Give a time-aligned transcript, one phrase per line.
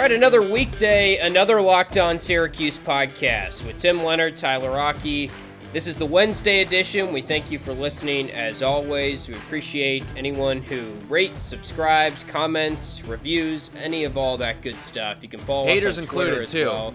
[0.00, 5.30] All right, another weekday, another Locked On Syracuse podcast with Tim Leonard, Tyler Rocky.
[5.74, 7.12] This is the Wednesday edition.
[7.12, 9.28] We thank you for listening as always.
[9.28, 15.22] We appreciate anyone who rates, subscribes, comments, reviews, any of all that good stuff.
[15.22, 16.64] You can follow haters us on Twitter included as too.
[16.64, 16.94] well.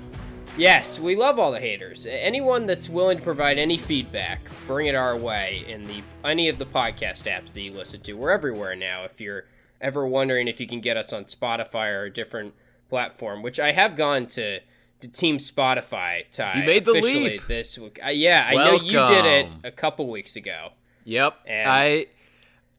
[0.57, 2.07] Yes, we love all the haters.
[2.09, 6.57] Anyone that's willing to provide any feedback, bring it our way in the any of
[6.57, 8.13] the podcast apps that you listen to.
[8.13, 9.03] We're everywhere now.
[9.03, 9.45] If you're
[9.79, 12.55] ever wondering if you can get us on Spotify or a different
[12.89, 14.59] platform, which I have gone to
[15.01, 16.23] to Team Spotify.
[16.31, 17.47] Ty, You made the officially leap.
[17.47, 17.99] this week.
[18.03, 20.69] Uh, yeah, I know you did it a couple weeks ago.
[21.03, 21.37] Yep.
[21.45, 22.07] And- I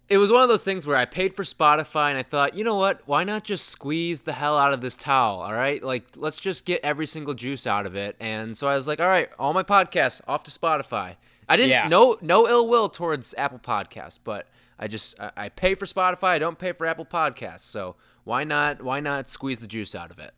[0.09, 2.62] it was one of those things where I paid for Spotify and I thought, you
[2.62, 3.00] know what?
[3.06, 5.41] Why not just squeeze the hell out of this towel?
[5.41, 8.14] All right, like let's just get every single juice out of it.
[8.20, 11.16] And so I was like, all right, all my podcasts off to Spotify.
[11.48, 11.88] I didn't Yeah.
[11.88, 14.47] no no ill will towards Apple Podcasts, but
[14.79, 16.29] I just I, pay for Spotify.
[16.29, 20.11] I don't pay for Apple Podcasts, so why not why not squeeze the juice out
[20.11, 20.34] of it?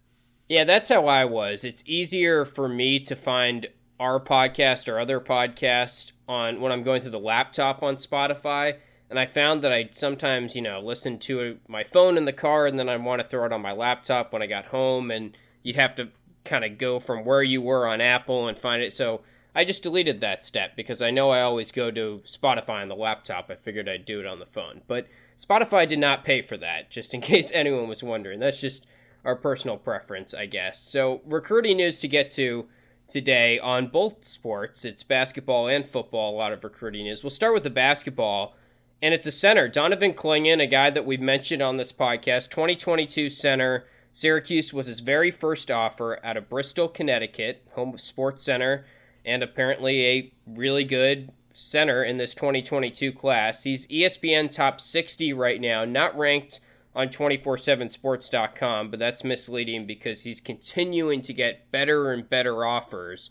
[0.49, 1.65] Yeah, that's how I was.
[1.65, 3.67] It's easier for me to find
[4.01, 8.77] our podcast or other podcast on when I'm going through the laptop on Spotify.
[9.11, 12.67] And I found that I sometimes, you know, listen to my phone in the car
[12.67, 15.11] and then I want to throw it on my laptop when I got home.
[15.11, 16.09] And you'd have to
[16.45, 18.93] kind of go from where you were on Apple and find it.
[18.93, 19.23] So
[19.55, 22.95] I just deleted that step because I know I always go to Spotify on the
[22.95, 23.51] laptop.
[23.51, 24.83] I figured I'd do it on the phone.
[24.87, 28.41] But Spotify did not pay for that, just in case anyone was wondering.
[28.41, 28.87] That's just
[29.25, 30.81] our personal preference, I guess.
[30.81, 32.67] So, recruiting news to get to
[33.09, 34.85] today on both sports.
[34.85, 37.25] It's basketball and football, a lot of recruiting news.
[37.25, 38.55] We'll start with the basketball,
[39.03, 43.31] and it's a center, Donovan Clingan, a guy that we've mentioned on this podcast, 2022
[43.31, 43.87] center.
[44.13, 48.85] Syracuse was his very first offer out of Bristol, Connecticut, home of Sports Center,
[49.25, 53.65] and apparently a really good center in this 2022 class.
[53.65, 56.61] He's ESPN top 60 right now, not ranked
[56.95, 63.31] on 247sports.com, but that's misleading because he's continuing to get better and better offers.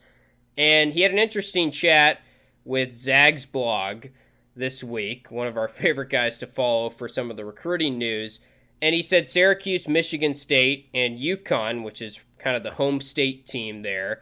[0.57, 2.21] And he had an interesting chat
[2.63, 4.07] with Zag's blog
[4.55, 8.39] this week, one of our favorite guys to follow for some of the recruiting news.
[8.81, 13.45] And he said Syracuse, Michigan State, and UConn, which is kind of the home state
[13.45, 14.21] team there,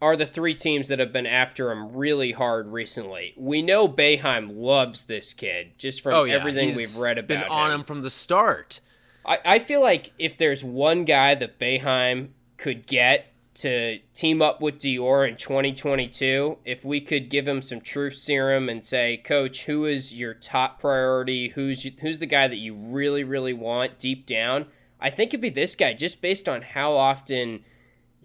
[0.00, 3.34] are the three teams that have been after him really hard recently.
[3.36, 7.28] We know Boeheim loves this kid just from Oh yeah, everything he's we've read about
[7.28, 8.80] been on him from the start.
[9.26, 14.60] I, I feel like if there's one guy that Boeheim could get to team up
[14.60, 19.64] with Dior in 2022, if we could give him some truth serum and say, Coach,
[19.64, 21.48] who is your top priority?
[21.48, 24.66] Who's who's the guy that you really really want deep down?
[25.00, 27.64] I think it'd be this guy, just based on how often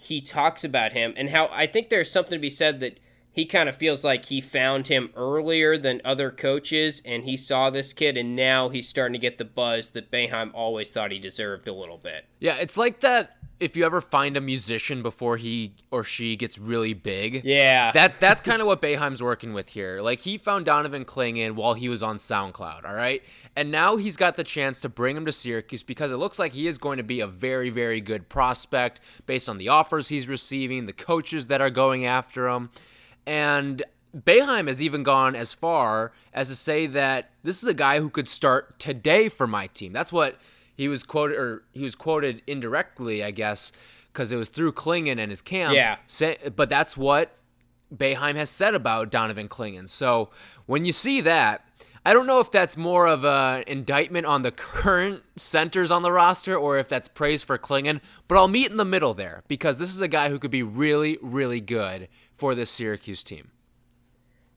[0.04, 3.00] he talks about him and how I think there's something to be said that
[3.32, 7.70] he kind of feels like he found him earlier than other coaches and he saw
[7.70, 11.20] this kid and now he's starting to get the buzz that Boeheim always thought he
[11.20, 12.26] deserved a little bit.
[12.40, 16.60] Yeah, it's like that if you ever find a musician before he or she gets
[16.60, 17.44] really big.
[17.46, 17.92] Yeah.
[17.94, 20.02] That that's kind of what Boeheim's working with here.
[20.02, 23.24] Like he found Donovan Clingan while he was on SoundCloud, all right?
[23.56, 26.52] And now he's got the chance to bring him to Syracuse because it looks like
[26.52, 30.28] he is going to be a very very good prospect based on the offers he's
[30.28, 32.70] receiving, the coaches that are going after him.
[33.26, 33.84] And
[34.16, 38.10] Boeheim has even gone as far as to say that this is a guy who
[38.10, 39.94] could start today for my team.
[39.94, 40.38] That's what
[40.76, 43.72] he was quoted, or he was quoted indirectly, I guess,
[44.12, 45.76] because it was through Clingan and his camp.
[45.76, 45.98] Yeah.
[46.08, 47.36] Say, but that's what
[47.96, 49.90] Boeheim has said about Donovan Clingan.
[49.90, 50.30] So
[50.66, 51.66] when you see that,
[52.06, 56.12] I don't know if that's more of an indictment on the current centers on the
[56.12, 59.80] roster or if that's praise for Clingan, but I'll meet in the middle there because
[59.80, 63.52] this is a guy who could be really, really good for this Syracuse team.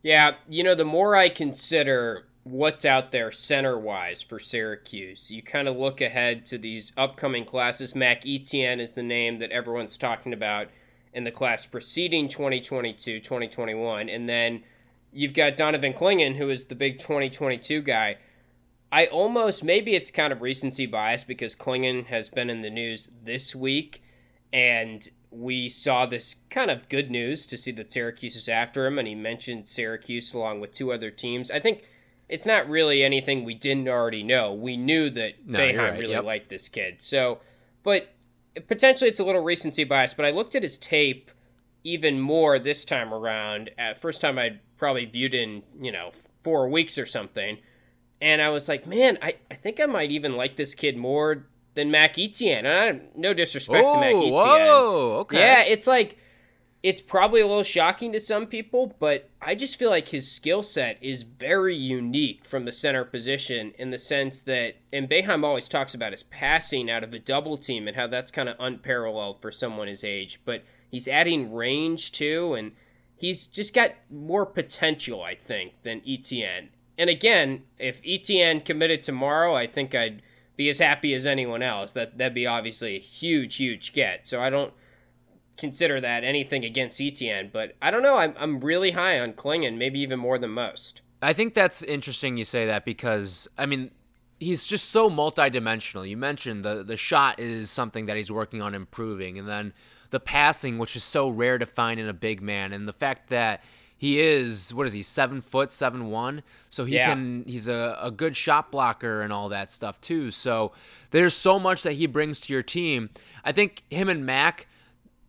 [0.02, 5.42] Yeah, you know, the more I consider what's out there center wise for Syracuse, you
[5.42, 7.96] kind of look ahead to these upcoming classes.
[7.96, 10.68] Mac Etienne is the name that everyone's talking about
[11.12, 14.08] in the class preceding 2022 2021.
[14.08, 14.62] And then
[15.12, 18.18] you've got Donovan Clingan, who is the big 2022 guy.
[18.92, 23.08] I almost, maybe it's kind of recency bias because Clingan has been in the news
[23.24, 24.04] this week.
[24.52, 29.00] And we saw this kind of good news to see that Syracuse is after him,
[29.00, 31.50] and he mentioned Syracuse along with two other teams.
[31.50, 31.82] I think
[32.28, 34.52] it's not really anything we didn't already know.
[34.52, 36.24] We knew that No, you're right, really yep.
[36.24, 37.00] liked this kid.
[37.00, 37.40] So,
[37.82, 38.08] but
[38.66, 40.14] potentially it's a little recency bias.
[40.14, 41.30] But I looked at his tape
[41.84, 43.70] even more this time around.
[43.78, 46.10] At first time I'd probably viewed in you know
[46.42, 47.58] four weeks or something,
[48.20, 51.46] and I was like, man, I, I think I might even like this kid more
[51.74, 52.66] than Mac Etienne.
[52.66, 54.32] And I, no disrespect to Mac Etienne.
[54.32, 55.38] whoa, okay.
[55.38, 56.18] Yeah, it's like
[56.86, 60.62] it's probably a little shocking to some people, but I just feel like his skill
[60.62, 65.66] set is very unique from the center position in the sense that, and Boeheim always
[65.66, 69.42] talks about his passing out of the double team and how that's kind of unparalleled
[69.42, 70.40] for someone his age.
[70.44, 72.70] But he's adding range too, and
[73.16, 76.68] he's just got more potential, I think, than Etienne.
[76.96, 80.22] And again, if Etienne committed tomorrow, I think I'd
[80.54, 81.90] be as happy as anyone else.
[81.94, 84.28] That that'd be obviously a huge, huge get.
[84.28, 84.72] So I don't
[85.56, 88.16] consider that anything against Etienne, but I don't know.
[88.16, 91.00] I'm, I'm really high on Clingan, maybe even more than most.
[91.22, 93.90] I think that's interesting you say that because, I mean,
[94.38, 96.08] he's just so multidimensional.
[96.08, 99.72] You mentioned the, the shot is something that he's working on improving, and then
[100.10, 103.30] the passing, which is so rare to find in a big man, and the fact
[103.30, 103.62] that
[103.98, 107.08] he is what is he seven foot seven one so he yeah.
[107.08, 110.72] can he's a, a good shot blocker and all that stuff too so
[111.12, 113.08] there's so much that he brings to your team
[113.42, 114.66] i think him and mac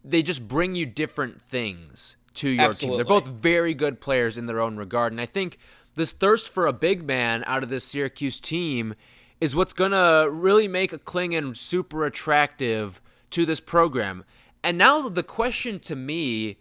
[0.10, 2.98] they just bring you different things to your Absolutely.
[2.98, 2.98] team.
[2.98, 5.58] They're both very good players in their own regard, and I think
[5.96, 8.94] this thirst for a big man out of this Syracuse team
[9.42, 13.02] is what's gonna really make a Clingan super attractive
[13.32, 14.24] to this program.
[14.64, 16.58] And now the question to me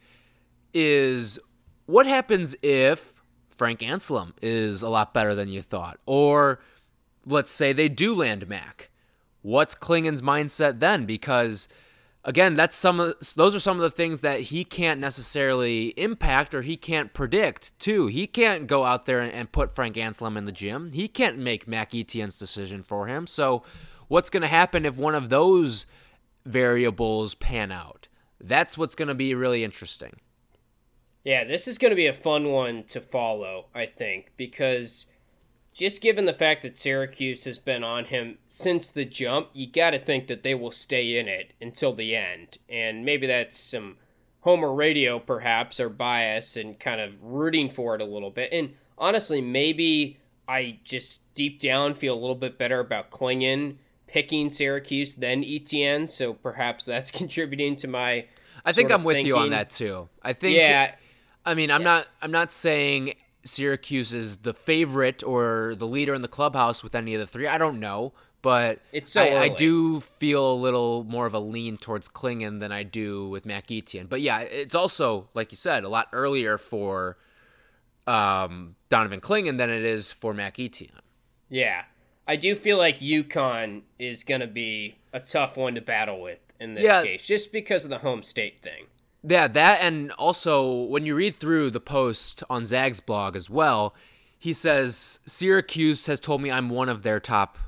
[0.74, 1.38] is
[1.86, 3.12] what happens if
[3.56, 5.98] Frank Anselem is a lot better than you thought?
[6.04, 6.60] Or
[7.24, 8.90] let's say they do land Mac.
[9.42, 11.06] What's Clingan's mindset then?
[11.06, 11.68] Because
[12.26, 16.54] again, that's some of those are some of the things that he can't necessarily impact
[16.54, 18.08] or he can't predict too.
[18.08, 20.92] He can't go out there and, and put Frank Anselem in the gym.
[20.92, 23.26] He can't make Mac Etienne's decision for him.
[23.26, 23.62] So,
[24.08, 25.86] what's going to happen if one of those
[26.44, 28.08] variables pan out?
[28.38, 30.16] That's what's going to be really interesting.
[31.24, 35.06] Yeah, this is going to be a fun one to follow, I think, because
[35.76, 39.90] just given the fact that Syracuse has been on him since the jump, you got
[39.90, 42.56] to think that they will stay in it until the end.
[42.66, 43.98] And maybe that's some
[44.40, 48.54] Homer radio, perhaps, or bias and kind of rooting for it a little bit.
[48.54, 50.18] And honestly, maybe
[50.48, 53.76] I just deep down feel a little bit better about Clingan
[54.06, 56.08] picking Syracuse than Etienne.
[56.08, 58.24] So perhaps that's contributing to my.
[58.64, 59.26] I think I'm with thinking.
[59.26, 60.08] you on that too.
[60.22, 60.56] I think.
[60.56, 60.94] Yeah.
[61.44, 61.84] I mean, I'm yeah.
[61.84, 62.06] not.
[62.22, 63.14] I'm not saying
[63.46, 67.46] Syracuse is the favorite or the leader in the clubhouse with any of the three.
[67.46, 68.12] I don't know,
[68.42, 72.60] but it's so I, I, do feel a little more of a lean towards Clingan
[72.60, 74.06] than I do with Mac Etienne.
[74.06, 77.16] But yeah, it's also like you said a lot earlier for
[78.06, 80.92] um, Donovan Clingan than it is for Mac Etienne.
[81.48, 81.84] Yeah,
[82.26, 86.40] I do feel like UConn is going to be a tough one to battle with
[86.60, 87.02] in this yeah.
[87.02, 88.86] case, just because of the home state thing.
[89.28, 93.94] Yeah, that and also when you read through the post on Zag's blog as well,
[94.38, 97.58] he says Syracuse has told me I'm one of their top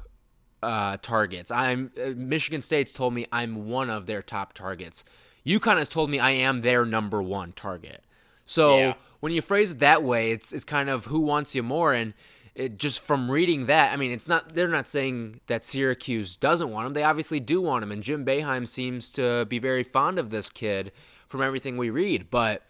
[0.62, 1.50] uh, targets.
[1.50, 5.04] I'm uh, Michigan State's told me I'm one of their top targets.
[5.44, 8.04] UConn has told me I am their number one target.
[8.46, 8.94] So yeah.
[9.18, 12.14] when you phrase it that way, it's it's kind of who wants you more and.
[12.54, 14.52] It, just from reading that, I mean, it's not.
[14.52, 16.92] They're not saying that Syracuse doesn't want him.
[16.92, 20.50] They obviously do want him, and Jim Boeheim seems to be very fond of this
[20.50, 20.90] kid
[21.28, 22.30] from everything we read.
[22.30, 22.62] But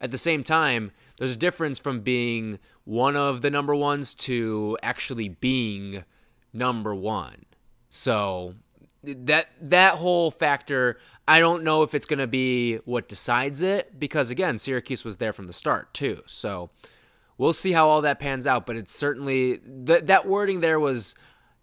[0.00, 4.78] at the same time, there's a difference from being one of the number ones to
[4.82, 6.04] actually being
[6.52, 7.46] number one.
[7.90, 8.54] So
[9.02, 13.98] that that whole factor, I don't know if it's going to be what decides it
[13.98, 16.22] because again, Syracuse was there from the start too.
[16.26, 16.70] So
[17.38, 18.66] we'll see how all that pans out.
[18.66, 21.14] But it's certainly that that wording there was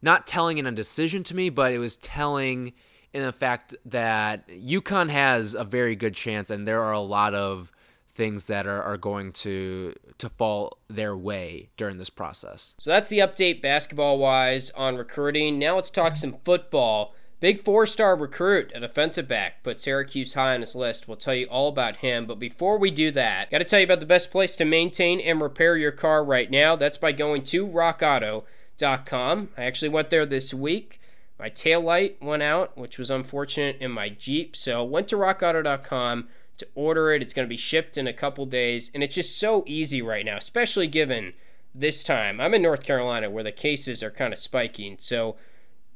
[0.02, 2.74] not telling in a decision to me, but it was telling
[3.14, 7.34] in the fact that UConn has a very good chance, and there are a lot
[7.34, 7.72] of
[8.14, 12.76] things that are, are going to to fall their way during this process.
[12.80, 15.58] So that's the update basketball wise on recruiting.
[15.58, 17.16] Now let's talk some football.
[17.40, 21.08] Big four star recruit, a defensive back, put Syracuse high on his list.
[21.08, 22.28] We'll tell you all about him.
[22.28, 25.20] But before we do that, got to tell you about the best place to maintain
[25.20, 26.76] and repair your car right now.
[26.76, 29.50] That's by going to rockauto.com.
[29.58, 31.01] I actually went there this week.
[31.42, 34.56] My tail light went out, which was unfortunate in my Jeep.
[34.56, 37.24] So went to rockauto.com to order it.
[37.24, 38.92] It's going to be shipped in a couple days.
[38.94, 41.34] And it's just so easy right now, especially given
[41.74, 42.40] this time.
[42.40, 44.98] I'm in North Carolina where the cases are kind of spiking.
[45.00, 45.36] So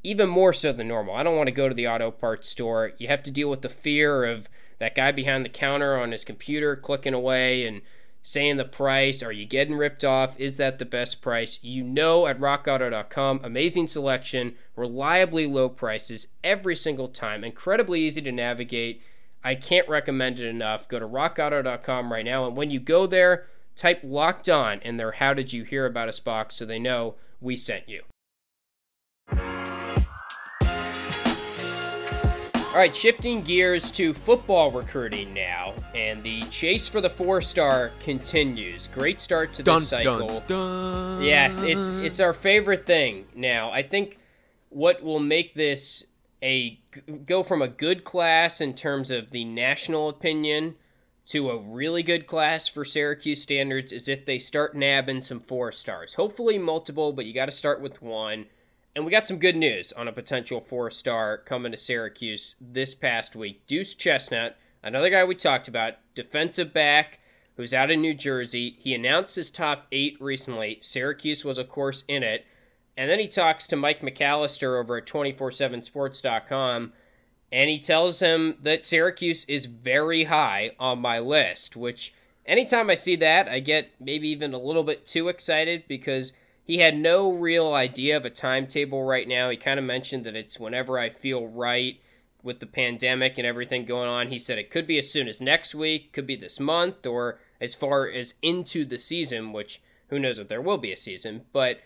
[0.01, 1.13] even more so than normal.
[1.13, 2.93] I don't want to go to the auto parts store.
[2.97, 4.49] You have to deal with the fear of
[4.79, 7.83] that guy behind the counter on his computer clicking away and
[8.27, 9.21] saying the price.
[9.21, 10.39] Are you getting ripped off?
[10.39, 11.59] Is that the best price?
[11.61, 13.41] You know at rockauto.com.
[13.43, 18.99] Amazing selection, reliably low prices every single time, incredibly easy to navigate.
[19.43, 20.89] I can't recommend it enough.
[20.89, 22.47] Go to rockauto.com right now.
[22.47, 26.09] And when you go there, type locked on in their How Did You Hear About
[26.09, 28.01] Us box so they know we sent you.
[32.75, 38.89] All right, shifting gears to football recruiting now, and the chase for the four-star continues.
[38.89, 40.27] Great start to this cycle.
[40.27, 41.21] dun, dun.
[41.21, 43.71] Yes, it's it's our favorite thing now.
[43.71, 44.19] I think
[44.67, 46.07] what will make this
[46.43, 46.77] a
[47.25, 50.75] go from a good class in terms of the national opinion
[51.27, 55.71] to a really good class for Syracuse standards is if they start nabbing some four
[55.71, 56.15] stars.
[56.15, 58.47] Hopefully multiple, but you got to start with one.
[58.95, 62.95] And we got some good news on a potential four star coming to Syracuse this
[62.95, 63.67] past week.
[63.67, 67.19] Deuce Chestnut, another guy we talked about, defensive back
[67.57, 68.77] who's out in New Jersey.
[68.79, 70.77] He announced his top eight recently.
[70.81, 72.45] Syracuse was, of course, in it.
[72.97, 76.93] And then he talks to Mike McAllister over at 247sports.com,
[77.51, 82.13] and he tells him that Syracuse is very high on my list, which
[82.45, 86.31] anytime I see that, I get maybe even a little bit too excited because
[86.65, 89.51] he had no real idea of a timetable right now.
[89.51, 92.01] He kind of mentioned that it's whenever I feel right
[92.41, 94.29] with the pandemic and everything going on.
[94.29, 97.39] He said it could be as soon as next week, could be this month, or
[97.61, 101.43] as far as into the season, which who knows if there will be a season.
[101.53, 101.81] But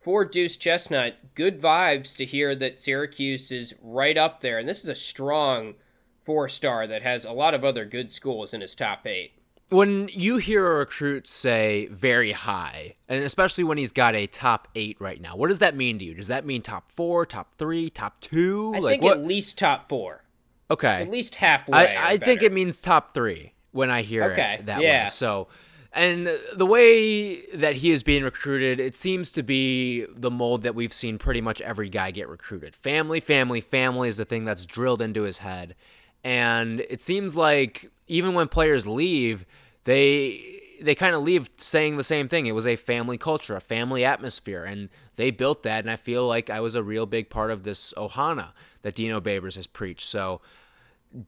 [0.00, 4.58] for Deuce Chestnut, good vibes to hear that Syracuse is right up there.
[4.58, 5.74] And this is a strong
[6.20, 9.32] four star that has a lot of other good schools in his top eight
[9.68, 14.68] when you hear a recruit say very high, and especially when he's got a top
[14.74, 16.14] eight right now, what does that mean to you?
[16.14, 18.72] Does that mean top four, top three, top two?
[18.76, 19.18] I like think what?
[19.18, 20.22] at least top four.
[20.70, 21.02] Okay.
[21.02, 21.78] At least halfway.
[21.78, 25.04] I, I think it means top three when I hear Okay, it that yeah.
[25.04, 25.10] way.
[25.10, 25.48] So,
[25.92, 30.74] and the way that he is being recruited, it seems to be the mold that
[30.74, 32.74] we've seen pretty much every guy get recruited.
[32.76, 35.74] Family, family, family is the thing that's drilled into his head.
[36.24, 39.44] And it seems like even when players leave,
[39.84, 42.46] they they kind of leave saying the same thing.
[42.46, 45.80] It was a family culture, a family atmosphere, and they built that.
[45.80, 48.48] And I feel like I was a real big part of this Ohana
[48.82, 50.06] that Dino Babers has preached.
[50.06, 50.40] So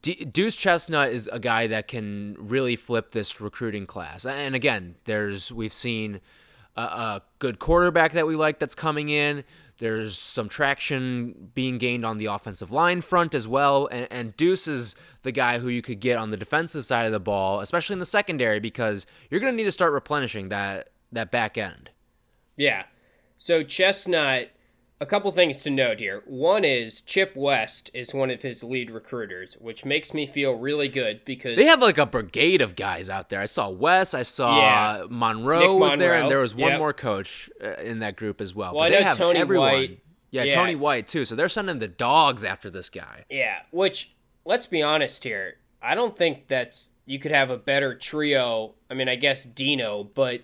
[0.01, 4.25] D- Deuce Chestnut is a guy that can really flip this recruiting class.
[4.25, 6.21] And again, there's we've seen
[6.75, 9.43] a, a good quarterback that we like that's coming in.
[9.79, 13.87] There's some traction being gained on the offensive line front as well.
[13.87, 17.11] And, and Deuce is the guy who you could get on the defensive side of
[17.13, 20.89] the ball, especially in the secondary, because you're going to need to start replenishing that
[21.11, 21.89] that back end.
[22.55, 22.83] Yeah.
[23.37, 24.49] So Chestnut,
[25.01, 26.23] a couple things to note here.
[26.25, 30.89] One is Chip West is one of his lead recruiters, which makes me feel really
[30.89, 33.39] good because They have like a brigade of guys out there.
[33.39, 35.05] I saw Wes, I saw Yeah.
[35.09, 36.79] Monroe Nick was there, and there was one yep.
[36.79, 38.73] more coach uh, in that group as well.
[38.73, 39.71] Well, but I they know have Tony everyone.
[39.71, 39.99] White-
[40.31, 41.23] Yeah, yeah, Tony White too.
[41.25, 43.25] So they're sending the dogs after this guy.
[43.29, 44.13] Yeah, which
[44.45, 45.55] let's be honest here.
[45.81, 48.75] I don't think that's you could have a better trio.
[48.91, 50.41] I mean, I guess Dino, but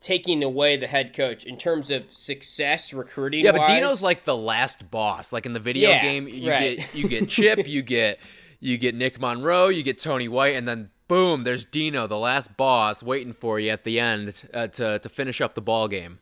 [0.00, 3.44] taking away the head coach in terms of success recruiting.
[3.44, 5.32] Yeah, but Dino's like the last boss.
[5.32, 6.78] Like in the video Yeah, game, you right.
[6.78, 8.18] get you get Chip, you get
[8.60, 12.56] you get Nick Monroe, you get Tony White, and then boom, there's Dino, the last
[12.56, 16.18] boss, waiting for you at the end uh, to to finish up the ball game.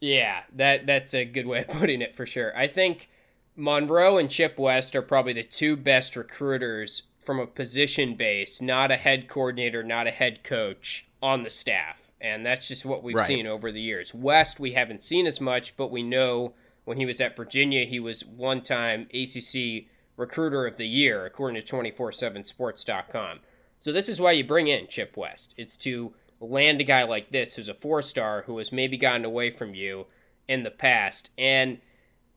[0.00, 2.56] Yeah, that that's a good way of putting it for sure.
[2.56, 3.08] I think
[3.56, 8.90] Monroe and Chip West are probably the two best recruiters from a position base, not
[8.92, 12.05] a head coordinator, not a head coach on the staff.
[12.20, 13.26] And that's just what we've Right.
[13.26, 14.14] seen over the years.
[14.14, 16.54] West, we haven't seen as much, but we know
[16.84, 21.60] when he was at Virginia, he was one time ACC Recruiter of the Year, according
[21.60, 23.40] to 247sports.com.
[23.78, 25.54] So this is why you bring in Chip West.
[25.56, 29.24] It's to land a guy like this who's a four star who has maybe gotten
[29.24, 30.06] away from you
[30.48, 31.30] in the past.
[31.36, 31.78] And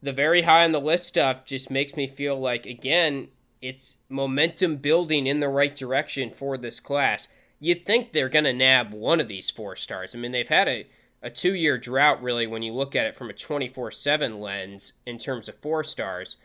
[0.01, 3.29] the very high on the list stuff just makes me feel like, again,
[3.61, 7.27] it's momentum building in the right direction for this class.
[7.59, 10.15] You'd think they're going to nab one of these four stars.
[10.15, 10.87] I mean, they've had a,
[11.21, 14.93] a two year drought, really, when you look at it from a 24 7 lens
[15.05, 16.37] in terms of four stars.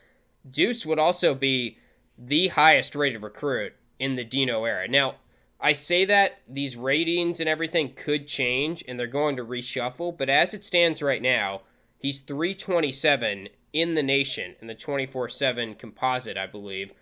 [0.51, 1.79] Deuce would also be
[2.19, 4.89] the highest rated recruit in the Dino era.
[4.89, 5.17] Now,
[5.61, 10.29] I say that these ratings and everything could change and they're going to reshuffle, but
[10.29, 11.63] as it stands right now,
[11.99, 16.93] he's 327 in the nation in the 24 7 composite, I believe,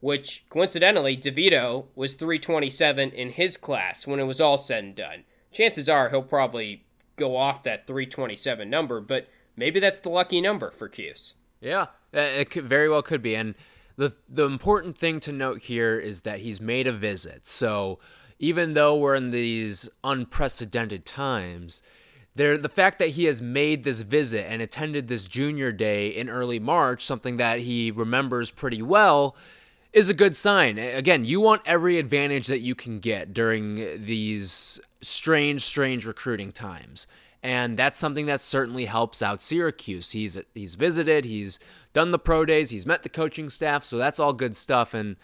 [0.00, 5.24] which coincidentally, DeVito was 327 in his class when it was all said and done.
[5.52, 6.84] Chances are he'll probably
[7.16, 11.34] go off that 327 number, but maybe that's the lucky number for Cuse.
[11.60, 13.34] Yeah, uh, it could, very well could be.
[13.34, 13.54] And
[13.96, 17.46] the the important thing to note here is that he's made a visit.
[17.46, 17.98] So
[18.38, 21.82] even though we're in these unprecedented times,
[22.34, 26.28] there the fact that he has made this visit and attended this junior day in
[26.28, 29.34] early March, something that he remembers pretty well,
[29.96, 30.78] is a good sign.
[30.78, 37.06] Again, you want every advantage that you can get during these strange, strange recruiting times.
[37.42, 40.10] and that's something that certainly helps out Syracuse.
[40.10, 41.58] He's he's visited, he's
[41.92, 45.16] done the pro days, he's met the coaching staff, so that's all good stuff and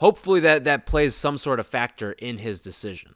[0.00, 3.14] hopefully that that plays some sort of factor in his decision.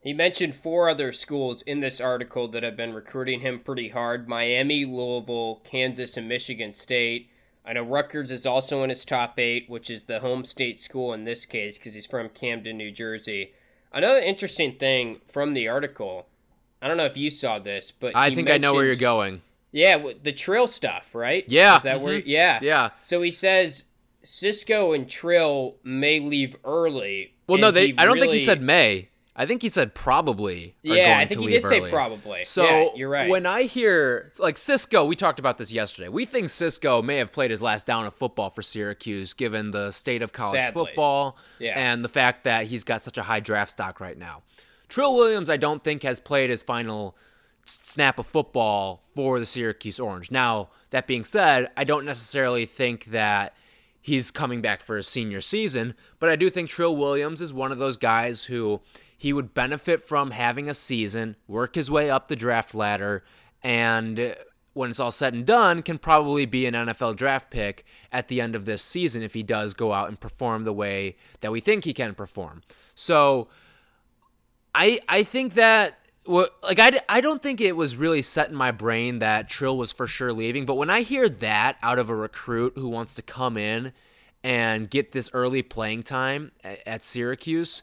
[0.00, 4.28] He mentioned four other schools in this article that have been recruiting him pretty hard
[4.28, 7.30] Miami, Louisville, Kansas, and Michigan State.
[7.68, 11.12] I know Rutgers is also in his top eight, which is the home state school
[11.12, 13.52] in this case because he's from Camden, New Jersey.
[13.92, 16.26] Another interesting thing from the article,
[16.80, 19.42] I don't know if you saw this, but I think I know where you're going.
[19.70, 21.44] Yeah, the Trill stuff, right?
[21.46, 21.76] Yeah.
[21.76, 22.04] Is that mm-hmm.
[22.04, 22.18] where?
[22.20, 22.58] Yeah.
[22.62, 22.90] Yeah.
[23.02, 23.84] So he says
[24.22, 27.34] Cisco and Trill may leave early.
[27.46, 27.92] Well, no, they.
[27.98, 28.28] I don't really...
[28.28, 29.10] think he said may.
[29.40, 30.74] I think he said probably.
[30.82, 31.84] Yeah, I think he did early.
[31.84, 32.44] say probably.
[32.44, 33.30] So yeah, you're right.
[33.30, 36.08] When I hear like Cisco, we talked about this yesterday.
[36.08, 39.92] We think Cisco may have played his last down of football for Syracuse, given the
[39.92, 40.84] state of college Sadly.
[40.84, 41.74] football yeah.
[41.76, 44.42] and the fact that he's got such a high draft stock right now.
[44.88, 47.16] Trill Williams, I don't think has played his final
[47.64, 50.32] snap of football for the Syracuse Orange.
[50.32, 53.54] Now, that being said, I don't necessarily think that
[54.00, 57.70] he's coming back for his senior season, but I do think Trill Williams is one
[57.70, 58.80] of those guys who
[59.18, 63.24] he would benefit from having a season, work his way up the draft ladder,
[63.62, 64.36] and
[64.74, 68.40] when it's all said and done, can probably be an NFL draft pick at the
[68.40, 71.58] end of this season if he does go out and perform the way that we
[71.58, 72.62] think he can perform.
[72.94, 73.48] So
[74.72, 78.70] I I think that like I, I don't think it was really set in my
[78.70, 82.14] brain that Trill was for sure leaving, but when I hear that out of a
[82.14, 83.92] recruit who wants to come in
[84.44, 87.82] and get this early playing time at, at Syracuse,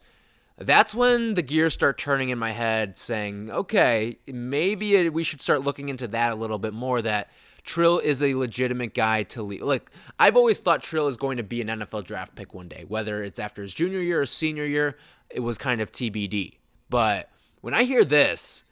[0.57, 5.62] that's when the gears start turning in my head saying, okay, maybe we should start
[5.62, 7.29] looking into that a little bit more that
[7.65, 9.62] Trill is a legitimate guy to lead.
[9.62, 12.85] Like, I've always thought Trill is going to be an NFL draft pick one day,
[12.88, 14.97] whether it's after his junior year or senior year,
[15.29, 16.57] it was kind of TBD.
[16.89, 17.29] But
[17.62, 18.65] when I hear this,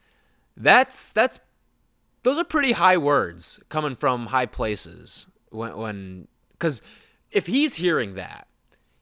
[0.55, 1.39] that's, that's,
[2.21, 6.81] those are pretty high words coming from high places when, when, because
[7.31, 8.47] if he's hearing that,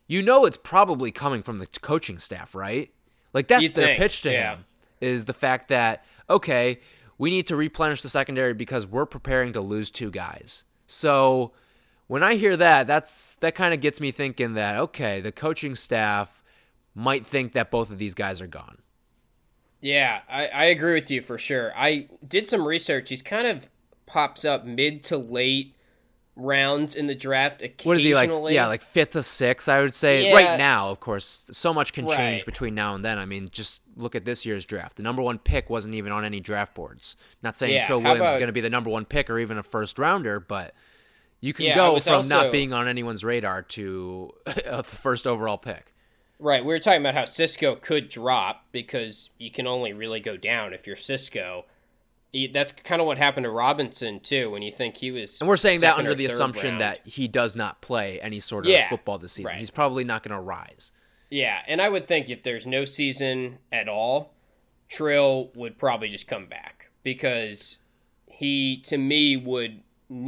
[0.06, 2.92] you know it's probably coming from the coaching staff, right?
[3.32, 4.56] Like that's You'd their think, pitch to yeah.
[4.56, 4.64] him
[5.00, 6.80] is the fact that okay,
[7.18, 10.64] we need to replenish the secondary because we're preparing to lose two guys.
[10.86, 11.52] So
[12.06, 15.74] when I hear that, that's that kind of gets me thinking that okay, the coaching
[15.74, 16.42] staff
[16.94, 18.78] might think that both of these guys are gone.
[19.80, 21.72] Yeah, I, I agree with you for sure.
[21.76, 23.08] I did some research.
[23.08, 23.68] He's kind of
[24.06, 25.74] pops up mid to late
[26.34, 27.88] rounds in the draft occasionally.
[27.88, 28.54] What is he like?
[28.54, 30.28] Yeah, like fifth or sixth, I would say.
[30.28, 30.34] Yeah.
[30.34, 32.46] Right now, of course, so much can change Right.
[32.46, 33.18] between now and then.
[33.18, 34.96] I mean, just look at this year's draft.
[34.96, 37.16] The number one pick wasn't even on any draft boards.
[37.42, 39.58] Not saying Yeah, how Williams is going to be the number one pick or even
[39.58, 40.74] a first rounder, but
[41.40, 45.58] you can Yeah, go from also- not being on anyone's radar to a first overall
[45.58, 45.92] pick.
[46.38, 50.36] Right, we were talking about how Cisco could drop because you can only really go
[50.36, 51.66] down if you're Cisco.
[52.32, 54.50] He- That's kind of what happened to Robinson too.
[54.50, 56.80] When you think he was, And we're saying that under the assumption round.
[56.80, 59.50] that he does not play any sort of Yeah, football this season.
[59.50, 59.58] right.
[59.58, 60.92] He's probably not going to rise.
[61.30, 64.34] yeah, and I would think if there's no season at all,
[64.88, 67.78] Trill would probably just come back because
[68.26, 69.82] he, to me, would.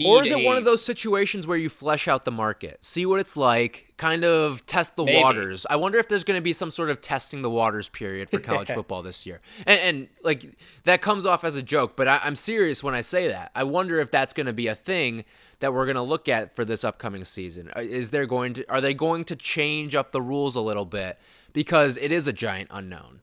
[0.07, 3.05] Or is it a- one of those situations where you flesh out the market, see
[3.05, 5.21] what it's like, kind of test the Maybe.
[5.23, 5.67] waters?
[5.69, 8.39] I wonder if there's going to be some sort of testing the waters period for
[8.39, 9.41] college football this year.
[9.67, 10.45] And, and like
[10.85, 13.51] that comes off as a joke, but I, I'm serious when I say that.
[13.55, 15.25] I wonder if that's going to be a thing
[15.61, 17.71] that we're going to look at for this upcoming season.
[17.77, 20.85] Uh, Is there going to are they going to change up the rules a little
[20.85, 21.19] bit
[21.53, 23.21] because it is a giant unknown?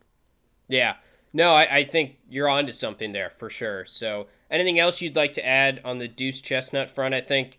[0.67, 0.95] Yeah.
[1.33, 3.85] No, I, I think you're onto something there for sure.
[3.85, 7.15] So, anything else you'd like to add on the Deuce Chestnut front?
[7.15, 7.57] I think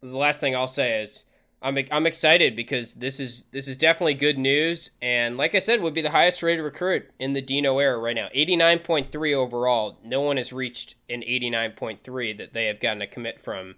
[0.00, 1.24] the last thing I'll say is
[1.62, 5.80] I'm I'm excited because this is this is definitely good news, and like I said,
[5.80, 8.28] would be the highest rated recruit in the Dino era right now.
[8.36, 9.98] 89.3 overall.
[10.04, 13.76] No one has reached an 89.3 that they have gotten a commit from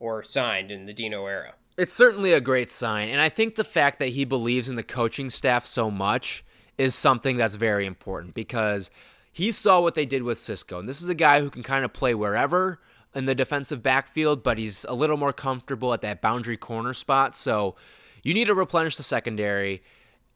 [0.00, 1.54] or signed in the Dino era.
[1.76, 4.82] It's certainly a great sign, and I think the fact that he believes in the
[4.82, 6.44] coaching staff so much
[6.76, 8.90] is something that's very important because
[9.38, 11.84] he saw what they did with Cisco, and this is a guy who can kind
[11.84, 12.80] of play wherever
[13.14, 17.36] in the defensive backfield, but he's a little more comfortable at that boundary corner spot.
[17.36, 17.76] So
[18.24, 19.80] you need to replenish the secondary.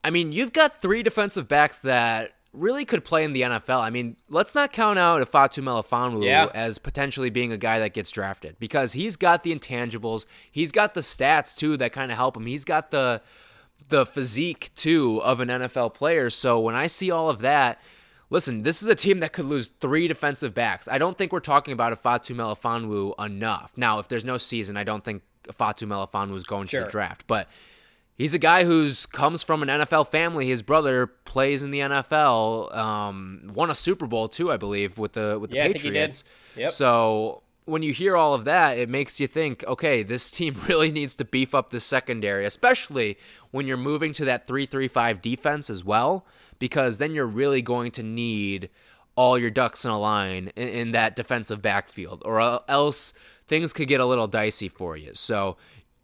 [0.05, 3.81] I mean, you've got three defensive backs that really could play in the NFL.
[3.81, 6.49] I mean, let's not count out Fatu Melifonwu Yeah.
[6.55, 10.27] as potentially being a guy that gets drafted because he's got the intangibles.
[10.51, 12.47] He's got the stats too that kind of help him.
[12.47, 13.21] He's got the
[13.89, 16.31] the physique too of an NFL player.
[16.31, 17.81] So when I see all of that,
[18.33, 20.89] listen, this is a team that could lose three defensive backs.
[20.89, 23.73] I don't think we're talking about a Fatu Melifonwu enough.
[23.77, 27.27] Now, if there's no season, I don't think Fatu Melifonwu is going to the draft,
[27.27, 27.47] but
[28.17, 30.47] he's a guy who's comes from an NFL family.
[30.49, 32.75] His brother plays in the NFL.
[32.75, 35.83] Um, won a Super Bowl too, I believe, with the with the Yeah, I think
[35.83, 36.25] he Patriots.
[36.55, 36.63] did.
[36.63, 36.71] Yep.
[36.71, 40.91] So when you hear all of that, it makes you think, okay, this team really
[40.91, 43.19] needs to beef up the secondary, especially
[43.51, 46.25] when you're moving to that three-three-five defense as well,
[46.63, 48.71] because then you're really going to need
[49.17, 53.15] all your ducks in a line in, in that defensive backfield, or else
[53.49, 55.11] things could get a little dicey for you.
[55.13, 55.57] So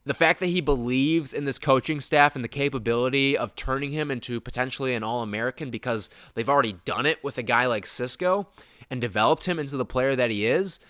[0.05, 4.11] the fact that he believes in this coaching staff and the capability of turning him
[4.11, 8.49] into potentially an All American because they've already done it with a guy like Cisco
[8.91, 10.81] and developed him into the player that he is,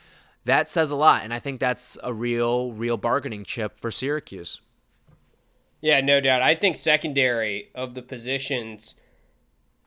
[0.47, 1.25] that says a lot.
[1.25, 4.63] And I think that's a real, real bargaining chip for Syracuse.
[5.83, 6.41] Yeah, no doubt.
[6.41, 8.95] I think secondary of the positions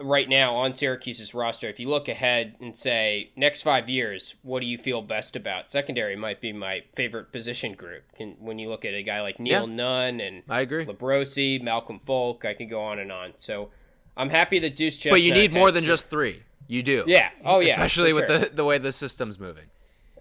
[0.04, 4.60] right now on Syracuse's roster, if you look ahead and say next five years, what
[4.62, 5.70] do you feel best about?
[5.70, 8.04] Secondary might be my favorite position group.
[8.16, 9.76] Can, when you look at a guy like Neil Yeah.
[9.76, 10.86] Nunn and I agree.
[10.86, 13.34] Labrosi, Malcolm Folk, I can go on and on.
[13.38, 13.70] So
[14.18, 15.14] I'm happy that Deuce Chestnut.
[15.14, 16.44] But you need more than just three.
[16.68, 17.04] You do.
[17.08, 17.30] Yeah.
[17.44, 18.38] Oh, yeah, Especially with sure.
[18.40, 19.66] the, the way the system's moving.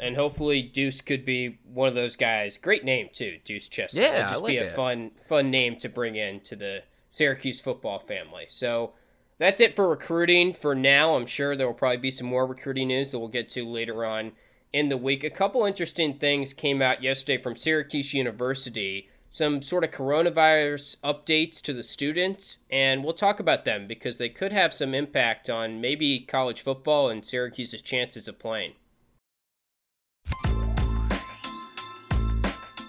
[0.00, 2.58] and hopefully Deuce could be one of those guys.
[2.58, 4.02] Great name too, Deuce Chestnut.
[4.04, 4.74] Yeah, It'll just like be a it.
[4.74, 8.46] fun fun name to bring in to the Syracuse football family.
[8.48, 8.92] So
[9.40, 11.16] that's it for recruiting for now.
[11.16, 14.04] I'm sure there will probably be some more recruiting news that we'll get to later
[14.04, 14.32] on
[14.70, 15.24] in the week.
[15.24, 19.08] A couple interesting things came out yesterday from Syracuse University.
[19.30, 24.28] Some sort of coronavirus updates to the students, and we'll talk about them because they
[24.28, 28.74] could have some impact on maybe college football and Syracuse's chances of playing.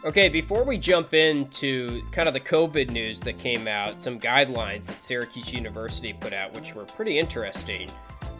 [0.04, 4.88] Okay, before we jump into kind of the COVID news that came out, some guidelines
[4.88, 7.88] that Syracuse University put out, which were pretty interesting,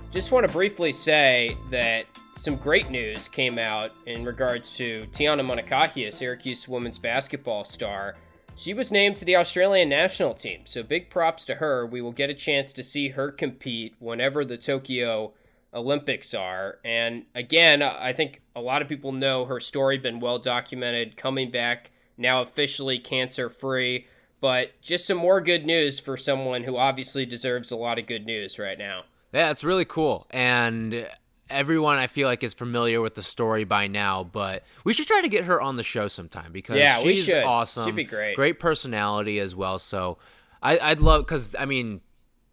[0.10, 5.48] just want to briefly say that some great news came out in regards to Tiana
[5.48, 8.16] Mangakahia, Syracuse women's basketball star.
[8.56, 11.86] She was named to the Australian national team, so big props to her.
[11.86, 15.34] We will get a chance to see her compete whenever the Tokyo
[15.74, 16.80] Olympics are.
[16.84, 21.52] And again, I think a lot of people know her story, been well documented, coming
[21.52, 24.08] back now officially cancer free.
[24.42, 28.26] But just some more good news for someone who obviously deserves a lot of good
[28.26, 29.04] news right now.
[29.32, 30.26] Yeah, it's really cool.
[30.32, 31.08] And
[31.50, 35.22] everyone I feel like is familiar with the story by now, but we should try
[35.22, 37.44] to get her on the show sometime because Yeah, we she's should.
[37.44, 37.86] awesome.
[37.86, 38.36] She'd be great.
[38.36, 39.78] Great personality as well.
[39.78, 40.18] So
[40.64, 42.02] I, I'd love because I mean,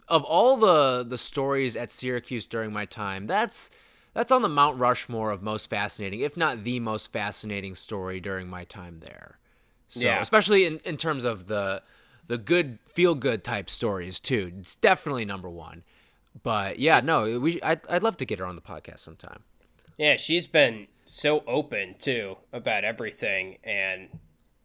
[0.09, 3.71] of all the the stories at Syracuse during my time, that's
[4.15, 8.49] that's on the Mount Rushmore of most fascinating, if not the most fascinating story during
[8.49, 9.39] my time there.
[9.89, 10.21] So Yeah.
[10.21, 11.83] especially in, in terms of the
[12.27, 14.53] the good feel good type stories too.
[14.59, 15.83] It's definitely number one.
[16.43, 19.45] But yeah, no, we I'd, I'd love to get her on the podcast sometime.
[19.97, 24.09] Yeah, she's been so open too about everything and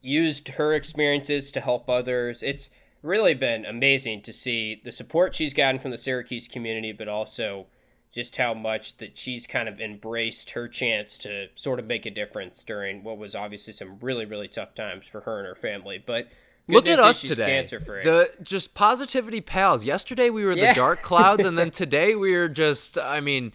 [0.02, 2.44] used her experiences to help others.
[2.44, 2.70] It's
[3.04, 7.68] really been amazing to see the support she's gotten from the Syracuse community, but also
[8.12, 12.12] just how much that she's kind of embraced her chance to sort of make a
[12.12, 16.02] difference during what was obviously some really, really tough times for her and her family.
[16.04, 16.28] But
[16.68, 17.66] Look at us today.
[17.68, 19.84] The just positivity pals.
[19.84, 20.70] Yesterday we were Yeah.
[20.70, 22.98] the dark clouds, and then today we are just.
[22.98, 23.52] I mean,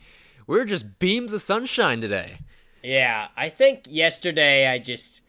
[0.46, 2.40] we are just beams of sunshine today.
[2.82, 5.22] Yeah, I think yesterday I just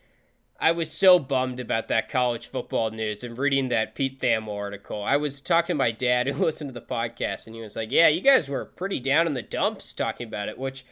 [0.62, 5.02] I was so bummed about that college football news and reading that Pete Thamel article.
[5.04, 7.92] I was talking to my dad who listened to the podcast and he was like,
[7.92, 10.86] "Yeah, you guys were pretty down in the dumps talking about it," which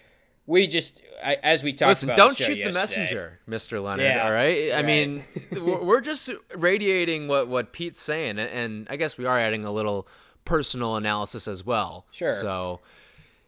[0.45, 4.05] we just I, as we talked Listen, about don't the shoot the messenger, Mister Leonard.
[4.05, 4.71] Yeah, all right.
[4.71, 4.85] I right.
[4.85, 9.65] mean, we're just radiating what what Pete's saying, and- and I guess we are adding
[9.65, 10.07] a little
[10.45, 12.05] personal analysis as well.
[12.11, 12.33] Sure.
[12.33, 12.79] So.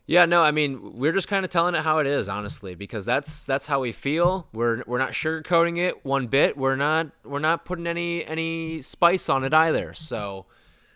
[0.09, 3.05] Yeah, no, I mean, we're just kind of telling it how it is, honestly, because
[3.05, 4.47] that's that's how we feel.
[4.51, 6.57] We're we're not sugarcoating it one bit.
[6.57, 9.93] We're not we're not putting any any spice on it either.
[9.93, 10.47] So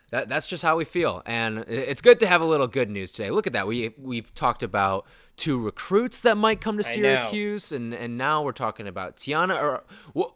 [0.10, 3.12] that that's just how we feel, and it's good to have a little good news
[3.12, 3.30] today.
[3.30, 3.67] Look at that.
[3.67, 5.06] We we've talked about
[5.38, 9.56] two recruits that might come to Syracuse, and and now we're talking about Tiana.
[9.56, 9.84] Are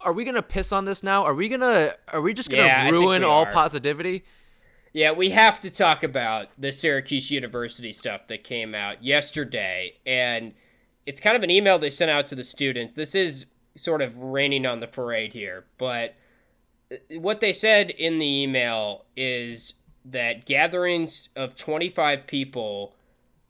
[0.02, 1.24] are we gonna piss on this now?
[1.24, 3.52] Are we gonna are we just gonna Yeah, ruin all are.
[3.52, 4.24] positivity?
[4.98, 9.94] Yeah, we have to talk about the Syracuse University stuff that came out yesterday.
[10.08, 10.56] And
[11.06, 12.96] it's kind of an email they sent out to the students.
[12.96, 15.66] This is sort of raining on the parade here.
[15.78, 16.16] But
[16.92, 22.96] uh, what they said in the email is that gatherings of 25 people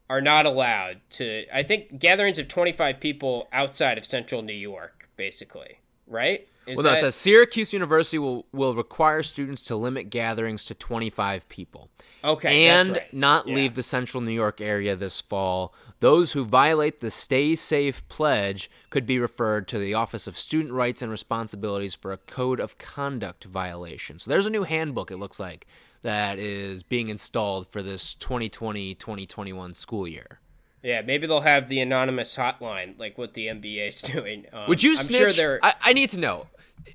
[0.10, 1.46] are not allowed to.
[1.54, 5.80] I think gatherings of 25 people outside of central New York, basically.
[6.08, 6.46] right?
[6.68, 10.74] Is well, no, it says Syracuse University will, will require students to limit gatherings to
[10.76, 11.90] 25 people.
[12.24, 13.14] okay, and that's right.
[13.14, 13.56] not Yeah.
[13.56, 15.74] leave the central New York area this fall.
[16.00, 20.74] Those who violate the Stay Safe pledge could be referred to the Office of Student
[20.74, 24.20] Rights and Responsibilities for a code of conduct violation.
[24.20, 25.66] So there's a new handbook, it looks like,
[26.04, 30.40] that is being installed for this 2020 2021 school year.
[30.84, 34.46] Yeah, maybe they'll have the anonymous hotline like what the NBA is doing.
[34.54, 35.18] Um, Would you I'm snitch?
[35.18, 35.60] sure they're.
[35.64, 36.46] I, I need to know.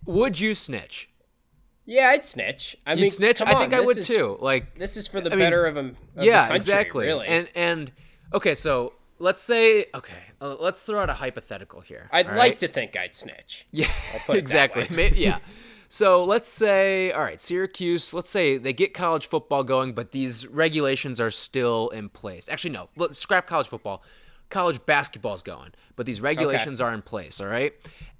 [0.07, 1.09] Would you snitch?
[1.85, 2.77] yeah, I'd snitch.
[2.87, 3.43] I You'd mean, snitch?
[3.43, 4.39] I on, think I would is- too.
[4.41, 7.07] Like This is for the I mean, better of, 'em- of yeah, the country, exactly.
[7.07, 7.93] Really, And and
[8.33, 12.09] okay, so let's say okay, uh, let's throw out a hypothetical here.
[12.13, 12.59] I'd like right?
[12.59, 13.67] to think I'd snitch.
[13.73, 13.89] Yeah,
[14.27, 15.13] put it that exactly.
[15.17, 15.39] yeah.
[15.89, 18.15] So let's say, all right, Syracuse.
[18.15, 22.49] Let's say they get college football going, but these regulations are still in place.
[22.49, 22.89] Actually, no.
[22.97, 24.03] Let's scrap college football.
[24.49, 27.43] College basketball's going, but these regulations are in place.
[27.43, 27.75] All right,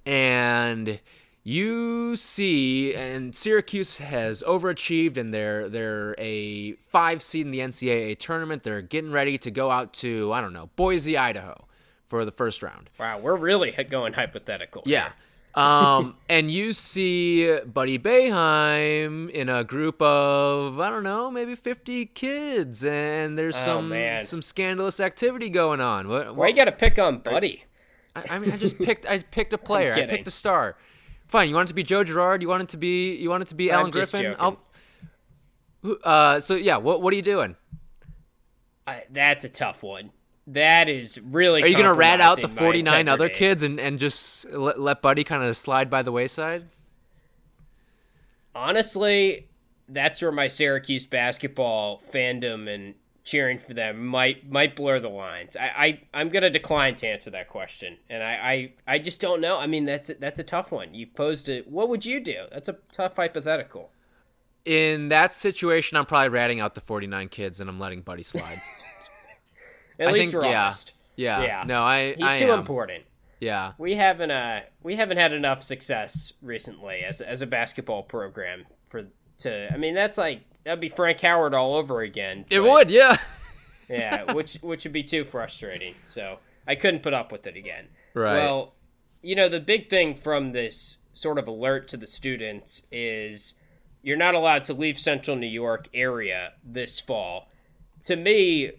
[0.05, 0.99] and
[1.43, 8.17] you see, and Syracuse has overachieved, and they're they're a five seed in the NCAA
[8.17, 8.63] tournament.
[8.63, 11.65] They're getting ready to go out to I don't know Boise, Idaho,
[12.07, 12.89] for the first round.
[12.99, 14.83] Wow, we're really going hypothetical.
[14.85, 15.09] Yeah.
[15.55, 22.05] um, and you see Buddy Boeheim in a group of I don't know, maybe fifty
[22.05, 24.23] kids, and there's Oh, some man.
[24.23, 26.07] some scandalous activity going on.
[26.07, 26.35] What?
[26.35, 27.65] Why you got to pick on Buddy?
[28.15, 29.93] I, I mean, I just picked I picked a player.
[29.93, 30.77] I picked a star.
[31.33, 31.49] Fine.
[31.49, 32.43] You want it to be Joe Girard?
[32.43, 34.35] You want it to be you want it to be I'm Alan just Griffin?
[36.03, 37.55] Uh, so yeah, what what are you doing?
[38.85, 40.11] I, that's a tough one.
[40.45, 41.63] That is really.
[41.63, 45.23] Are you gonna rat out the 49 other kids and and just let, let Buddy
[45.23, 46.69] kind of slide by the wayside?
[48.53, 49.47] Honestly,
[49.89, 52.93] that's where my Syracuse basketball fandom and
[53.23, 55.55] cheering for them might might blur the lines.
[55.55, 59.41] I, I I'm gonna decline to answer that question, and I, I I just don't
[59.41, 59.57] know.
[59.57, 60.93] I mean, that's a, that's a tough one.
[60.93, 61.69] You posed it.
[61.69, 62.45] What would you do?
[62.51, 63.89] That's a tough hypothetical.
[64.65, 68.61] In that situation, I'm probably ratting out the 49 kids and I'm letting Buddy slide.
[69.99, 70.63] At I least think- we're yeah.
[70.63, 70.93] honest.
[71.15, 71.43] Yeah.
[71.43, 71.63] Yeah.
[71.67, 72.13] No, I.
[72.13, 72.59] He's I too am.
[72.59, 73.03] important.
[73.39, 73.73] Yeah.
[73.77, 79.05] We haven't uh we haven't had enough success recently as as a basketball program for
[79.39, 79.71] to.
[79.73, 82.45] I mean, that's like that'd be Frank Howard all over again.
[82.49, 82.89] It but- would.
[82.89, 83.17] Yeah.
[83.89, 85.95] yeah, which which would be too frustrating.
[86.05, 87.87] So I couldn't put up with it again.
[88.13, 88.35] Right.
[88.35, 88.73] Well,
[89.21, 93.55] you know, the big thing from this sort of alert to the students is
[94.01, 97.49] you're not allowed to leave Central New York area this fall.
[98.03, 98.71] To me,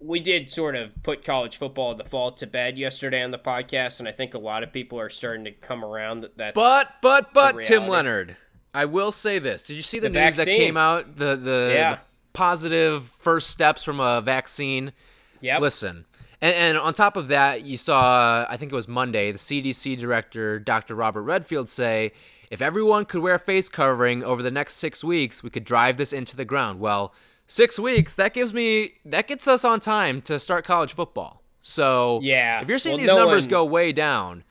[0.00, 4.00] we did sort of put college football the fall to bed yesterday on the podcast,
[4.00, 6.94] and I think a lot of people are starting to come around that that's But
[7.00, 7.86] but but Tim.
[7.88, 8.36] Leonard,
[8.76, 9.64] I will say this.
[9.66, 11.16] Did you see the, The news that came out?
[11.16, 11.90] The the, Yeah.
[11.94, 11.98] the
[12.32, 14.92] positive first steps from a vaccine.
[15.40, 15.60] Yep.
[15.60, 16.04] Listen.
[16.42, 19.98] And, and on top of that, you saw, I think it was Monday, the CDC
[19.98, 20.94] director, Dr.
[20.94, 22.12] Robert Redfield, say
[22.50, 25.96] if everyone could wear a face covering over the next six weeks, we could drive
[25.96, 26.78] this into the ground.
[26.78, 27.14] Well,
[27.46, 31.42] six weeks, that gives me, that gets us on time to start college football.
[31.62, 32.60] So, Yeah.
[32.60, 34.44] if you're seeing Well, these no numbers one- go way down,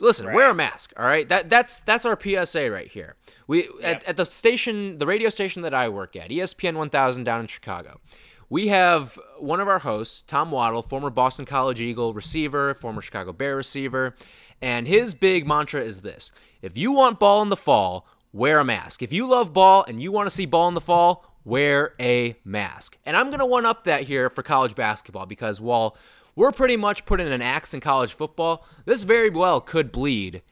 [0.00, 1.28] listen, wear a mask, all right?
[1.28, 3.16] That that's that's our PSA right here.
[3.46, 7.40] We at, at the station, the radio station that I work at, ESPN 1000 down
[7.40, 8.00] in Chicago.
[8.48, 13.32] We have one of our hosts, Tom Waddle, former Boston College Eagle receiver, former Chicago
[13.32, 14.14] Bear receiver,
[14.60, 16.32] and his big mantra is this:
[16.62, 19.02] If you want ball in the fall, wear a mask.
[19.02, 22.36] If you love ball and you want to see ball in the fall, wear a
[22.44, 22.98] mask.
[23.06, 25.96] And I'm going to one up that here for college basketball because while
[26.36, 30.42] we're pretty much putting an axe in college football, this very well could bleed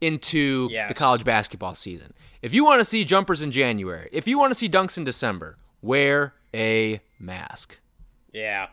[0.00, 0.88] into Yes.
[0.88, 2.12] the college basketball season.
[2.42, 5.04] If you want to see jumpers in January, if you want to see dunks in
[5.04, 7.78] December, wear a mask.
[8.32, 8.68] Yeah.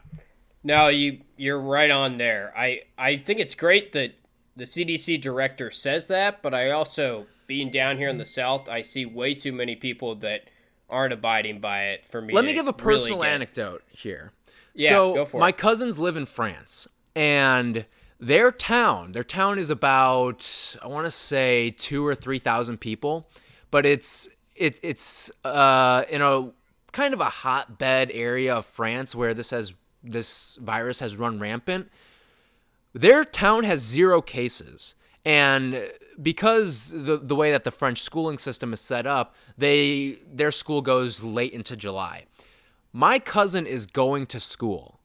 [0.63, 2.53] No, you you're right on there.
[2.57, 4.13] I I think it's great that
[4.55, 8.81] the CDC director says that, but I also being down here in the south, I
[8.81, 10.49] see way too many people that
[10.89, 12.33] aren't abiding by it for me.
[12.33, 14.31] Let me give a really personal get- anecdote here.
[14.75, 15.57] Yeah, so my it.
[15.57, 17.85] cousins live in France, and
[18.19, 23.29] their town, their town is about I want to say two or three thousand people,
[23.71, 26.51] but it's it, it's uh, in a
[26.91, 31.89] kind of a hotbed area of France where this has this virus has run rampant.
[32.93, 34.95] Their town has zero cases.
[35.25, 35.89] And
[36.21, 40.81] because the the way that the French schooling system is set up, they their school
[40.81, 42.25] goes late into July.
[42.97, 45.01] My cousin is going to school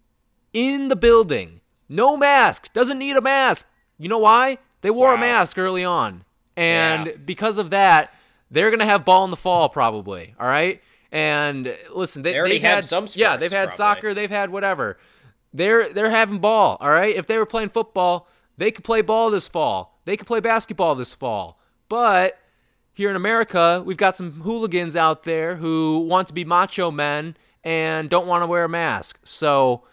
[0.53, 1.61] in the building.
[1.89, 2.73] No mask.
[2.73, 3.67] Doesn't need a mask.
[3.99, 4.59] You know why?
[4.83, 6.25] They wore a mask early on.
[6.57, 7.13] And Yeah.
[7.25, 8.15] because of that,
[8.49, 10.81] they're going to have ball in the fall probably, all right?
[11.11, 13.77] And listen, they, They already they've had some Yeah, they've had probably.
[13.77, 14.97] soccer, they've had whatever.
[15.53, 17.17] They're they're having ball, all right?
[17.17, 20.01] If they were playing football, they could play ball this fall.
[20.05, 21.59] They could play basketball this fall.
[21.89, 22.39] But
[22.93, 27.37] here in America, we've got some hooligans out there who want to be macho men
[27.65, 29.19] and don't want to wear a mask.
[29.25, 29.85] So,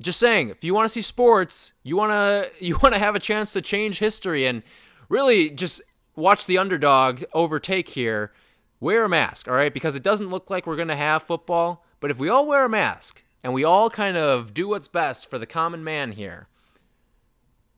[0.00, 3.14] just saying, if you want to see sports, you want to you want to have
[3.14, 4.62] a chance to change history and
[5.08, 5.82] really just
[6.16, 8.32] watch the underdog overtake here.
[8.80, 9.74] Wear a mask, all right?
[9.74, 12.64] Because it doesn't look like we're going to have football, but if we all wear
[12.64, 16.48] a mask and we all kind of do what's best for the common man here,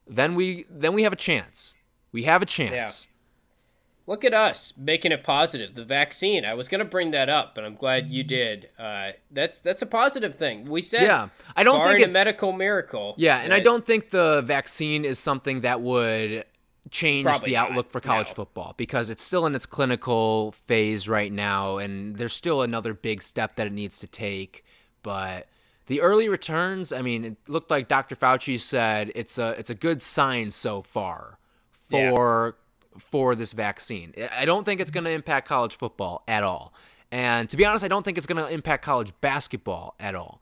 [0.07, 1.74] then we then we have a chance.
[2.12, 3.09] We have a chance.
[4.07, 5.75] Look at us making it positive.
[5.75, 6.45] The vaccine.
[6.45, 8.69] I was going to bring that up, but I'm glad you did.
[8.79, 10.65] Uh, that's that's a positive thing.
[10.65, 11.29] We said, yeah.
[11.55, 13.15] I don't think it's a medical miracle.
[13.17, 16.45] Yeah, and I don't think the vaccine is something that would
[16.91, 18.35] change the outlook for college no.
[18.35, 23.23] football because it's still in its clinical phase right now, and there's still another big
[23.23, 24.65] step that it needs to take.
[25.03, 25.47] But
[25.87, 28.17] the early returns, I mean, it looked like Dr.
[28.17, 31.38] Fauci said it's a it's a good sign so far
[31.91, 32.53] Yeah.
[32.98, 34.14] For this vaccine.
[34.37, 36.72] I don't think it's going to impact college football at all.
[37.11, 40.40] And to be honest, I don't think it's going to impact college basketball at all.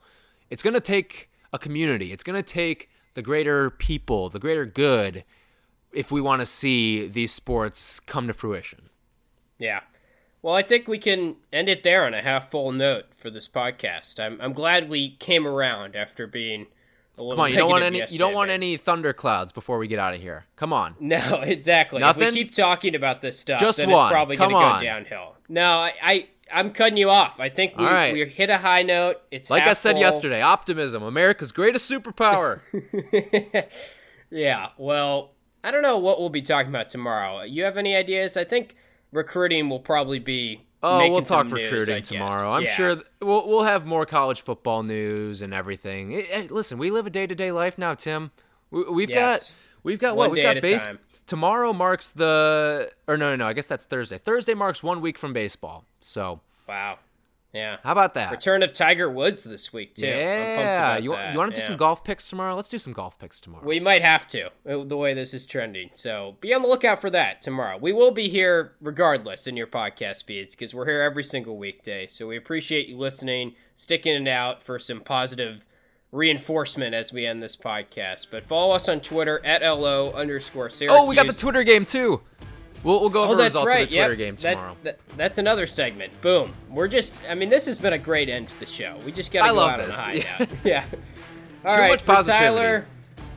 [0.50, 2.12] It's going to take a community.
[2.12, 5.24] It's going to take the greater people, the greater good
[5.92, 8.88] if we want to see these sports come to fruition.
[9.58, 9.80] Yeah.
[10.42, 13.48] Well, I think we can end it there on a half full note for this
[13.48, 14.18] podcast.
[14.18, 16.68] I'm, I'm glad we came around after being
[17.28, 20.14] Come on, you don't want any you don't want any thunderclouds before we get out
[20.14, 20.46] of here.
[20.56, 20.94] Come on.
[21.00, 21.98] No, exactly.
[21.98, 22.28] If Nothing?
[22.28, 24.06] we keep talking about this stuff, Just then one.
[24.06, 25.34] it's probably going to go downhill.
[25.48, 27.38] No, I, I I'm cutting you off.
[27.40, 28.12] I think we, right.
[28.12, 29.16] we hit a high note.
[29.30, 30.00] It's Like I said full.
[30.00, 32.60] yesterday, optimism, America's greatest superpower.
[34.30, 34.68] Yeah.
[34.78, 37.42] Well, I don't know what we'll be talking about tomorrow.
[37.42, 38.36] You have any ideas?
[38.36, 38.76] I think
[39.12, 40.62] recruiting will probably be.
[40.82, 42.52] Oh, we'll talk news, recruiting I tomorrow.
[42.52, 42.74] I'm Yeah.
[42.74, 46.14] sure th- we'll we'll have more college football news and everything.
[46.14, 48.30] Eh, eh, listen, we live a day to day life now, Tim.
[48.70, 49.50] We, we've Yes.
[49.50, 50.84] got we've got One what we've got base.
[50.84, 50.98] time.
[51.26, 54.18] Tomorrow marks the or no no no I guess that's Thursday.
[54.18, 55.84] Thursday marks one week from baseball.
[56.00, 56.98] So Wow.
[57.52, 57.78] Yeah.
[57.82, 58.30] how about that?
[58.30, 60.06] Return of Tiger Woods this week too.
[60.06, 61.32] I'm pumped yeah, about you that.
[61.32, 61.66] you want to do Yeah.
[61.66, 62.54] some golf picks tomorrow?
[62.54, 63.64] Let's do some golf picks tomorrow.
[63.66, 65.90] We might have to, uh, the way this is trending.
[65.94, 67.76] So be on the lookout for that tomorrow.
[67.76, 72.06] We will be here regardless in your podcast feeds because we're here every single weekday.
[72.06, 75.66] So we appreciate you listening, sticking it out for some positive
[76.12, 78.26] reinforcement as we end this podcast.
[78.30, 80.98] But follow us on Twitter at LO underscore Syracuse.
[81.00, 82.20] oh, we got the Twitter game too.
[82.82, 83.82] We'll we'll go over Oh, that's results right.
[83.82, 84.18] of the Twitter yep.
[84.18, 84.76] game tomorrow.
[84.84, 86.18] that- that's another segment.
[86.22, 86.52] Boom.
[86.70, 87.14] We're just.
[87.28, 88.96] I mean, this has been a great end to the show.
[89.04, 89.98] We just got to go love out this.
[89.98, 90.36] on a high Yeah.
[90.38, 90.48] note.
[90.64, 90.84] Yeah.
[91.64, 92.00] All Too right.
[92.00, 92.22] For.
[92.22, 92.86] Tyler,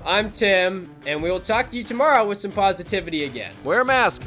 [0.05, 3.53] I'm Tim, and we will talk to you tomorrow with some positivity again.
[3.65, 4.21] Wear a mask.